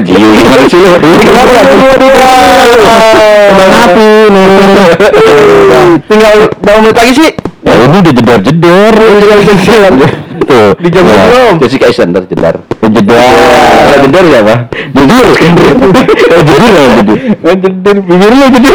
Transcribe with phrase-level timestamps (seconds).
[0.00, 0.12] gaji.
[0.16, 0.90] Gimana sih lu?
[3.50, 4.48] Kembang api nih.
[6.08, 6.34] Tinggal
[6.64, 7.30] berapa menit lagi sih?
[7.60, 8.94] Ya ini udah jedor-jedor.
[10.40, 10.72] Tuh.
[10.80, 11.14] Di jam Ya.
[11.28, 11.54] belum?
[11.60, 12.56] Jessica Islander jedar.
[12.80, 13.20] Jedor.
[13.20, 14.54] Kalau jedar siapa?
[14.96, 17.18] Jujur, jujur ya jujur.
[17.44, 18.74] Jedar bibir lu jedar.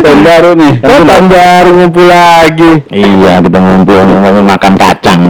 [0.00, 0.72] Tahun baru nih.
[0.80, 2.72] Tahun baru ngumpul lagi.
[2.90, 5.20] Iya, kita ngumpul ngomong makan kacang.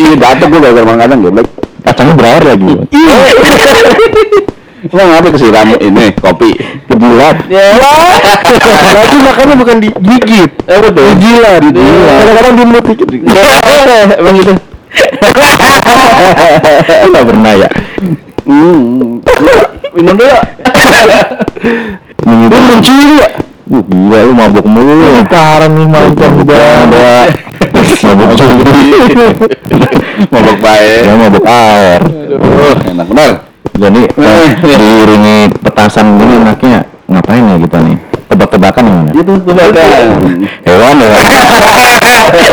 [0.00, 1.44] Iya, datang gue gak makan kadang gue.
[1.84, 2.72] Kacangnya berair lagi.
[4.90, 6.56] Lo ngapa kesiram ini kopi?
[6.88, 7.36] Kebulat.
[7.52, 7.76] Ya.
[7.76, 10.50] Berarti makannya bukan digigit.
[10.64, 11.04] Eh betul.
[11.20, 11.60] Dijilat.
[11.68, 13.08] Kadang-kadang di mulut dikit.
[14.16, 14.52] Emang gitu.
[17.04, 17.68] Enggak pernah ya.
[18.48, 19.20] Hmm.
[19.92, 20.38] Minum dulu.
[22.24, 22.56] Minum.
[23.70, 25.22] Uh, gila lu mabuk mulu.
[25.28, 27.49] Parah nih mantan Ada
[28.04, 28.88] mabuk curi.
[30.30, 31.00] Mabok baik.
[31.04, 32.00] Ya mabuk air.
[32.04, 33.32] Aduh, enak benar.
[33.80, 37.96] Jadi eh, diiringi petasan gini enaknya ngapain ya kita nih?
[38.30, 39.10] Tebak-tebakan gimana?
[39.16, 40.06] Itu tebakan.
[40.62, 41.08] Hewan ya.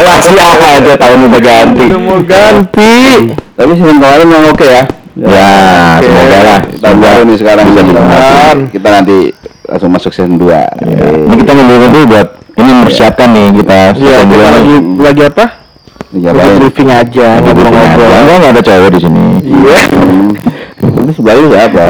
[0.07, 1.85] Masih aja tahun udah ganti.
[1.93, 2.95] Mau ganti.
[3.57, 4.83] Tapi semen kemarin memang oke ya.
[5.17, 5.49] Ya,
[5.97, 6.05] Oke.
[6.05, 6.59] semoga lah.
[6.77, 8.01] Tahun baru nih sekarang Bisa.
[8.69, 9.17] Kita nanti
[9.65, 10.69] langsung masuk season 2 Ya.
[11.25, 12.27] Ini kita nunggu dulu buat
[12.87, 13.79] ini mempersiapkan nih kita.
[13.99, 15.45] Iya, kita lagi lagi apa?
[16.07, 18.07] Lagi briefing aja, ngobrol-ngobrol.
[18.07, 19.23] Enggak enggak ada cewek di sini.
[19.43, 19.79] Iya.
[20.87, 21.87] Ini sebelah lu siapa?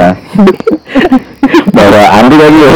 [1.73, 2.71] Bawa Andi lagi ya.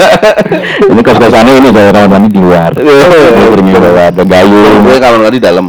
[0.90, 2.70] ini kos-kosannya ini saya kamar mandi di luar.
[2.74, 5.66] Ini bawa ada gayung Gue kamar mandi dalam.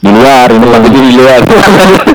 [0.00, 1.40] di luar ini lagi di luar.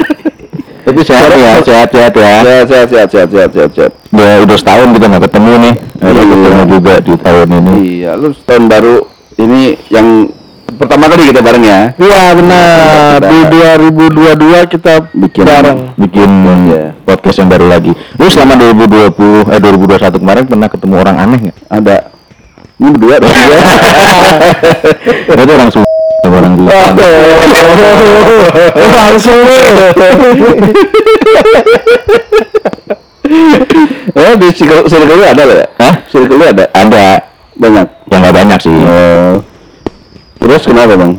[0.87, 2.33] Tapi sehat ya, sehat sehat ya.
[2.41, 3.91] Sehat, sehat, sehat, sehat, sehat, sehat, sehat.
[4.11, 5.73] Udah udah setahun kita nggak ketemu nih.
[6.01, 6.25] Iya.
[6.25, 7.73] ketemu juga di tahun ini.
[8.01, 9.05] Iya, lu tahun baru
[9.37, 10.33] ini yang
[10.71, 11.93] pertama kali kita bareng ya.
[11.93, 13.21] Iya benar.
[13.21, 13.39] Di
[14.01, 15.93] 2022 kita bikin bareng.
[15.95, 16.29] bikin
[16.67, 16.97] Iya.
[17.05, 17.93] podcast yang baru lagi.
[18.17, 21.57] Lu selama 2020 eh 2021 kemarin pernah ketemu orang aneh nggak?
[21.69, 21.97] Ada.
[22.81, 23.29] Ini berdua dong.
[25.37, 25.85] Itu orang sama
[26.25, 26.71] orang Gila.
[28.89, 29.37] Langsung
[32.11, 32.20] Oh,
[34.41, 35.65] di circle, circle lu ada ya?
[35.77, 35.93] Hah?
[36.09, 36.65] Circle lu ada?
[36.73, 37.29] Ada
[37.61, 37.87] Banyak.
[38.09, 38.73] yang nggak banyak sih.
[38.73, 39.37] Oh.
[40.41, 41.13] Terus kenapa bang?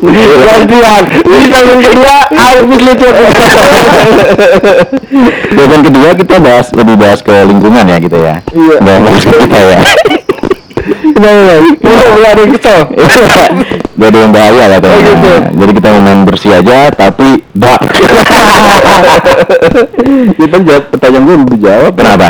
[0.00, 1.02] gantian.
[1.10, 3.08] Ini tahun kedua habis lucu.
[5.50, 8.36] Bagian kedua kita bahas lebih bahas ke lingkungan ya gitu ya.
[8.54, 8.76] Iya.
[8.78, 9.80] Bahas ke kita ya.
[11.20, 12.80] Yang kesel.
[14.00, 14.96] Gak ada yang bahaya katanya.
[14.96, 15.30] Oh, gitu.
[15.60, 17.80] Jadi kita mau main bersih aja tapi dak.
[20.40, 21.92] Kita jawab pertanyaan gue belum dijawab.
[21.92, 22.28] Kenapa?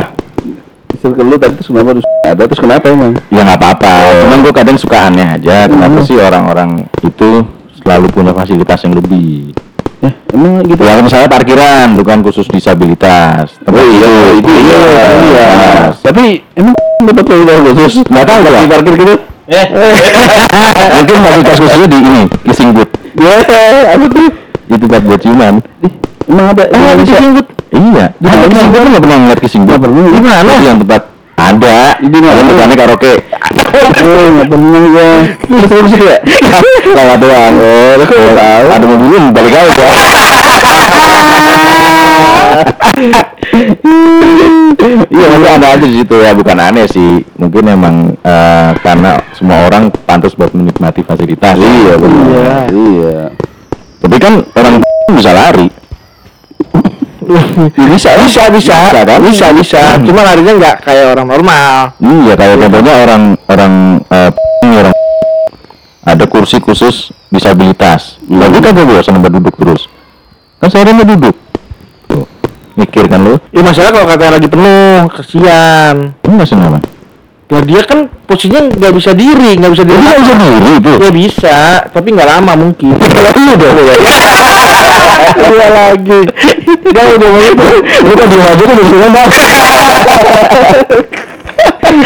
[1.01, 3.13] Circle lu tadi terus kenapa harus ada terus kenapa emang?
[3.33, 3.95] Ya nggak apa-apa.
[4.27, 5.71] Cuman gue kadang suka aneh aja.
[5.71, 7.47] Kenapa sih orang-orang itu
[7.81, 9.55] selalu punya fasilitas yang lebih?
[10.01, 10.81] Ya, emang gitu.
[10.81, 13.57] Ya misalnya parkiran bukan khusus disabilitas.
[13.65, 14.81] Tempat Oh iya, tidur, itu iya,
[15.25, 15.47] iya.
[15.57, 15.97] Mas.
[16.05, 16.25] Tapi
[16.57, 16.75] emang
[17.07, 17.93] dapat fasilitas khusus?
[18.09, 18.61] Nggak tahu Di ya.
[18.69, 19.15] parkir gitu?
[20.97, 22.93] Mungkin fasilitas khususnya di ini kissing booth.
[23.19, 23.33] Ya,
[23.95, 24.29] apa tuh?
[24.71, 25.55] Itu tempat buat ciuman.
[26.31, 26.65] Emang ada?
[26.71, 27.51] Emang ada kissing booth.
[27.71, 28.05] Iya.
[28.17, 29.83] Di Ah, kissing booth nggak pernah ngeliat kissing booth.
[29.83, 30.53] Di mana?
[30.63, 31.03] Yang tempat
[31.41, 31.79] ada.
[31.99, 32.41] Di mana?
[32.45, 33.13] Tempatnya karaoke.
[34.01, 35.09] Oh, nggak pernah ya.
[35.51, 36.17] Terus sih ya?
[36.95, 37.55] Lewat doang.
[37.59, 38.67] Oh, tahu.
[38.71, 39.85] Ada mobilnya balik aja.
[45.21, 47.21] Iya, mungkin ada aja di situ ya, bukan aneh sih.
[47.37, 51.61] Mungkin emang eh, karena semua orang pantas buat menikmati fasilitas.
[51.61, 52.73] Iya, benar.
[52.73, 53.21] Iya.
[54.01, 54.81] Tapi kan orang
[55.21, 55.69] bisa lari.
[57.95, 59.21] Bisa, bisa, bisa, Bisa, kan?
[59.23, 59.83] bisa, bisa.
[60.03, 61.95] Cuma larinya nggak kayak orang normal.
[62.03, 63.73] Iya, kayak contohnya orang orang
[64.11, 64.31] eh,
[64.83, 64.95] orang
[66.03, 68.19] ada kursi khusus disabilitas.
[68.27, 69.87] Tapi kan gue bosan buat duduk terus.
[70.59, 71.37] Kan seharian duduk.
[72.81, 73.37] Mikir kan lu?
[73.53, 75.97] Ya masalah kalau katanya lagi penuh, kasihan.
[76.25, 76.81] Enggak sih nama.
[77.51, 79.99] Ya dia kan posisinya nggak bisa diri, nggak bisa diri.
[79.99, 80.93] Enggak bisa diri itu.
[80.97, 81.59] Ya bisa,
[81.91, 82.95] tapi nggak lama mungkin.
[83.41, 83.77] Iya dong.
[85.41, 86.21] Iya lagi.
[86.89, 87.69] Dia udah mau itu.
[88.07, 89.29] Lu kan diem aja kan sini bang.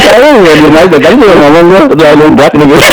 [0.00, 1.80] Saya nggak diem aja, kan gue ngomong gue.
[1.92, 2.86] Udah lumbat nih gitu.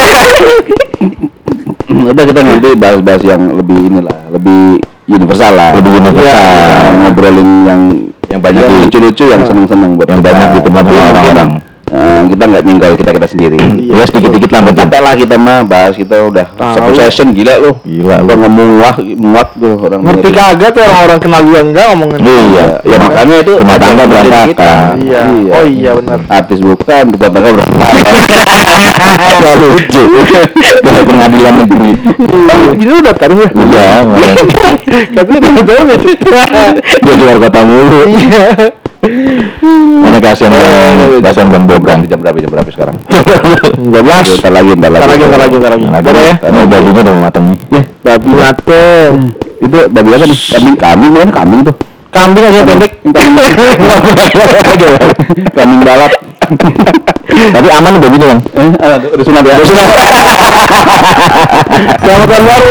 [2.12, 5.70] Udah kita nanti bahas-bahas yang lebih inilah, lebih universal lah.
[5.78, 6.26] Lebih universal.
[6.26, 7.82] Ya, ngobrolin yang
[8.32, 10.72] Yang banyak di- lucu-lucu, yang seneng-seneng buat yang banyak sama mungkin,
[11.04, 11.50] orang-orang.
[11.92, 13.60] Eh, kita nggak ninggal kita kita sendiri.
[13.84, 14.80] Ya sedikit-dikit lah betul.
[14.82, 16.74] Capek lah kita mah bahas kita udah Tahu.
[16.74, 17.72] satu session gila lu.
[17.84, 18.42] Gila Udah lu.
[18.42, 20.00] ngemuah muat tuh orang.
[20.02, 22.20] Ngerti kagak tuh orang-orang kenal gua enggak ngomongin.
[22.24, 22.66] Iya.
[22.82, 24.94] Ya makanya itu Rumah tangga berantakan.
[25.04, 25.22] Iya.
[25.52, 26.20] Oh iya benar.
[26.32, 28.16] Artis bukan, rumah tangga berantakan.
[29.62, 30.04] Lucu.
[30.82, 31.92] Dari pengadilan negeri.
[32.32, 33.48] Oh, itu udah kan ya.
[33.52, 33.88] Iya.
[35.12, 36.16] Katanya udah tahu nggak sih?
[37.02, 38.02] dia di luar kota mulu.
[38.08, 38.46] Iya.
[40.22, 42.00] Kasihan orang, kasihan bang Bobrang.
[42.06, 42.94] Jam berapa jam berapa sekarang?
[43.10, 44.38] 12.
[44.38, 45.02] Ntar lagi, ntar lagi.
[45.02, 45.86] Ntar lagi, ntar lagi, ntar lagi.
[45.90, 46.34] Nah, Boleh ya?
[46.38, 47.58] Karena bajunya udah matang nih.
[47.74, 49.14] Ya, Babi mateng.
[49.62, 50.40] itu babi apa nih?
[50.42, 51.76] Kambing, kambing kan kambing tuh.
[52.12, 52.92] Kambing aja pendek.
[55.58, 56.12] Kambing balap.
[57.32, 58.40] Tapi aman bajunya bang.
[58.58, 58.70] Eh,
[59.16, 59.56] udah sunat ya.
[62.02, 62.70] Selamat tahun baru.